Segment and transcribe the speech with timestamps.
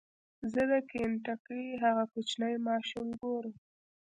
[0.51, 3.55] زه د کینټکي هغه کوچنی ماشوم ګورم.